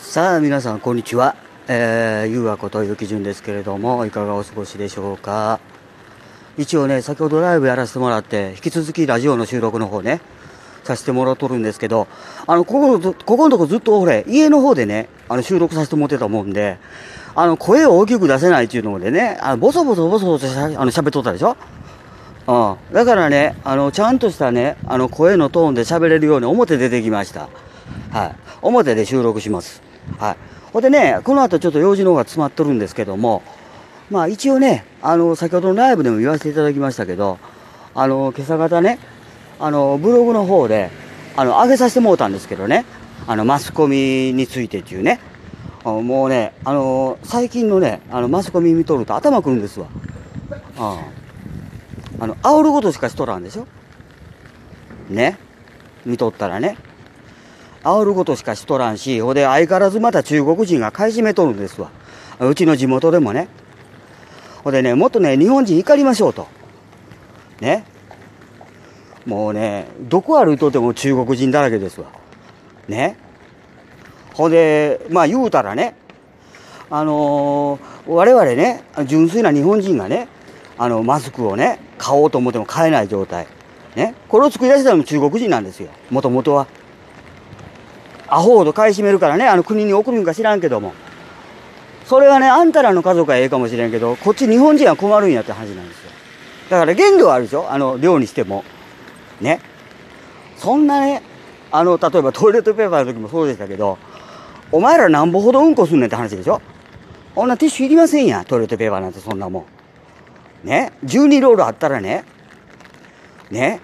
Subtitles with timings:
[0.00, 1.36] さあ皆さんこんにちは、
[1.68, 5.60] えー、ゆうわことゆきじゅんですけれどもいかがお過ごしでしょうか。
[6.58, 10.20] 一応ね先ほどライブやらせてもらって引き続きラジオの収録の方ね
[10.82, 12.08] させてもらっとるんですけど
[12.48, 16.78] あのここここのとこずっとほれ家の方でねあの収録させてもらってたもんで
[17.36, 21.56] あの声を大きく出せないっていうのでねあのボソボソボソボソしゃあの喋っとったでしょ。
[22.48, 22.52] う
[22.90, 27.48] ん、だからねあのちゃんとしたねあの声のトーンで喋れるように表出てきました。
[28.10, 28.36] はい。
[28.62, 29.89] 表で収録します。
[30.18, 30.36] はい。
[30.72, 33.42] ほんでねこの後ちょっと用事の方が詰まっとるんですけども
[34.10, 37.38] まあ一応ねあの先ほどのライブでも言わせていただきましたけど
[37.94, 38.98] あの今朝方ね
[39.58, 40.90] あのブログの方で
[41.36, 42.84] あの上げさせてもらったんですけどね
[43.26, 45.20] あのマスコミについてっていうね
[45.84, 49.86] もうねあの最近のねあのマスコミ見とると頭くるんですわ。
[50.76, 51.04] あ。
[52.20, 53.66] あの煽ることしかしとらんでしょ？
[55.08, 55.38] ね？
[56.04, 56.76] 見とったらね。
[57.82, 61.90] 煽ることしかしとらんしほで相変わらずまた中国人が買い占めとるんですわ。
[62.40, 63.48] うちの地元でもね。
[64.64, 66.46] ほでねもっとね日本人怒りましょうと。
[67.60, 67.84] ね。
[69.26, 72.08] もうねどこ歩いとっても中国人だらけですわ。
[72.88, 73.16] ね。
[74.34, 75.94] ほでまあ言うたらね
[76.90, 80.28] あのー、我々ね純粋な日本人がね
[80.76, 83.46] あのマスクをね買おうと思っても買えない状態。
[83.96, 84.14] ね。
[84.28, 85.90] これを作り出したのも中国人なんですよ。
[86.10, 86.66] もともとは。
[88.30, 90.94] アホほど買い占めるからねあの国に送るんか知らんけども。
[92.06, 96.10] それはねあんたらの家族はええかもしれんけどこっち日本人は困るんやって話なんですよ。
[96.70, 98.64] だから限度はあるでしょあの量にしても。
[99.40, 99.60] ね。
[100.56, 101.22] そんなね
[101.70, 103.96] あの例えばトイレットペーパーの時もそうでしたけど
[104.72, 106.60] お前らなんぼほどうんこすんねんって話でしょ。
[107.34, 109.66] こんなティッシュいりませんやトイレットペーパーなんてそんなも
[110.64, 110.66] ん。
[110.66, 110.92] ね。
[111.04, 112.24] 12ロールあったらね。
[113.50, 113.80] ね。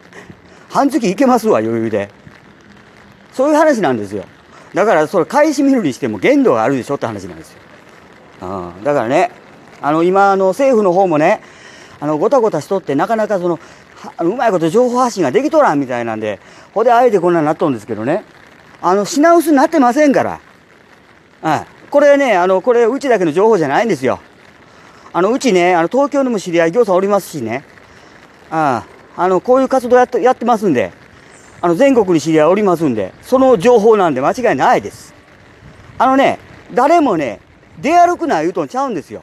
[0.68, 2.10] 半月いけますわ余裕で。
[3.32, 4.24] そういう話なんですよ。
[4.76, 7.58] だからそれ返し見るにしても限度があるでしょって話なんですよ、
[8.42, 9.30] うん、だからね
[9.80, 11.40] あの今あの政府の方もね
[11.98, 13.58] あのごたごたしとってなかなかその
[14.20, 16.40] うまいこと情報発信ができとらんみたいなんで
[16.74, 18.22] ほであえてこんなになっとんですけどね。
[18.82, 20.40] あの品薄になってませんから。
[21.40, 24.20] はいこれねあのこれうちだけの情報じゃないんですよ。
[25.14, 27.64] あのうちねあの東京にも知り合い業者おりますしね。
[28.50, 28.84] あ
[29.16, 30.92] あのこういう活動やってやってますんで。
[31.60, 35.14] あの全国に知り合いおりますんでその情報なんで間違いないです。
[35.98, 36.38] あのね
[36.74, 37.40] 誰もね
[37.80, 39.22] 出歩くな言うとんちゃうんですよ。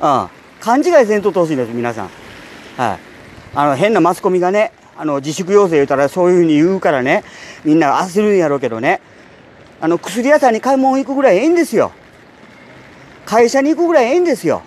[0.00, 0.28] あ
[0.60, 2.10] 勘違いせんとってほしいんです皆さん。
[2.76, 2.98] はい。
[3.54, 7.24] あの変なマスコミがねあの自粛要請言うたらそういうふうに言うからね
[7.64, 9.00] みんな焦るんやろうけどね。
[9.80, 11.92] あの薬屋さんに買い物行くぐらいええんですよ。
[13.24, 14.62] 会社に行くぐらいええんですよ。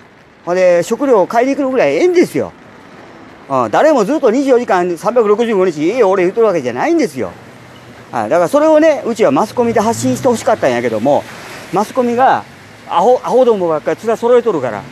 [0.45, 2.53] ほんで食料を買いに行くぐらいええんですよ、
[3.71, 7.31] 誰もずっと24時間365日家俺言うとるわけじゃないんですよ、
[8.11, 11.23] はい、だからそれをねうちはマスコミで発信してほしかったんやけども
[11.73, 12.43] マスコミが
[12.87, 14.83] アホアホどもばっかり面揃えとるから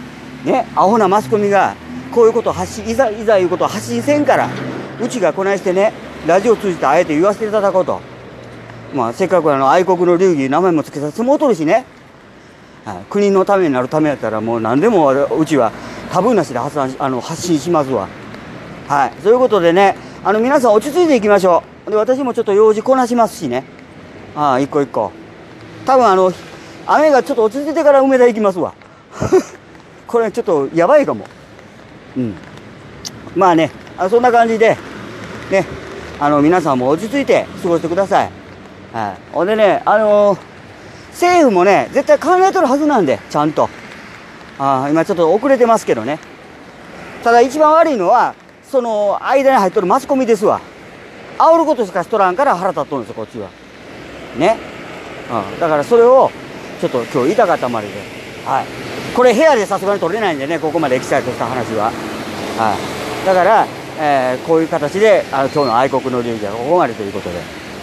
[0.44, 1.76] ねアホなマスコミが
[2.12, 4.50] こういうこと発信いざいざいうことを発信せんから
[5.00, 5.94] うちがこないしてね
[6.26, 8.02] ラジオ通じてあえて言わせていただこうと。
[8.94, 11.86] まあせっかくあの愛国の流儀名前も付けさせてもうとるしね、
[12.86, 15.72] はい、国のためになるためやったらもう何でもうちは
[16.12, 18.08] タブーなしで発あの発信しますわ。
[18.88, 19.22] はい。
[19.22, 21.92] そういうことでねあの皆さん落ち着いていきましょう。
[21.92, 23.64] で私もちょっと用事こなしますしね。
[24.36, 25.12] ああ一個一個。
[25.86, 26.32] 多分あの
[26.86, 28.74] 雨がちょっと落ち着いてから梅田行きますわ。
[30.08, 31.26] これちょっとやばいかも。
[32.16, 32.36] うん。
[33.36, 34.78] まあねあそんな感じで
[35.52, 35.66] ね
[36.20, 38.32] あの皆さんも落ち着いて過ごしてください。
[38.94, 39.34] はい。
[39.34, 40.40] ほんでねあのー、
[41.12, 43.70] 政府もね絶対考えとるはずなんでちゃんと。
[44.60, 46.20] あ今ちょっと遅れてますけどね。
[47.24, 48.34] ただ一番悪いのは
[48.70, 50.62] その間に入っとるマスコミですわ。
[51.38, 53.50] 煽ることしかしとらんから腹立っとるんですよこっちは。
[54.38, 54.58] ね、
[55.54, 56.32] うん、だからそれを
[56.82, 57.94] ちょっと今日言いたかったまでで。
[58.46, 58.66] はい。
[59.16, 61.86] これ部屋でさすがに取れないんでねここまでエキサイトした話は。
[61.86, 62.76] は
[63.24, 63.26] い。
[63.26, 63.68] だから
[64.00, 67.40] えー、こういう形であの今日の愛国の流儀はここまでということで、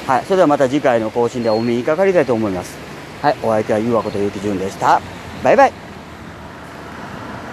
[0.07, 2.77] はい、それではまた次回の更新でお目にかかりたいと思います。
[3.21, 5.01] はい、お相手はゆうわことゆきじゅんでした。
[5.43, 5.84] バイバイ。